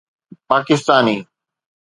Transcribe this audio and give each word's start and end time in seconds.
Pakistani 0.49 1.15